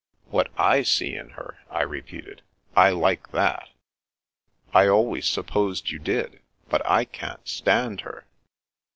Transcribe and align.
"What 0.35 0.49
/ 0.83 0.83
see 0.87 1.13
in 1.15 1.29
her?" 1.37 1.59
I 1.69 1.83
repeated." 1.83 2.41
I 2.75 2.89
like 2.89 3.29
that."" 3.33 3.69
I 4.73 4.87
always 4.87 5.27
supposed 5.27 5.91
you 5.91 5.99
did. 5.99 6.39
But 6.69 6.83
I 6.89 7.05
can't 7.05 7.47
stand 7.47 8.01
her." 8.01 8.25